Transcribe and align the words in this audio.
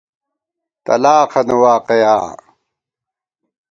تلاخَنہ 0.85 1.55
واقَیا 1.61 2.15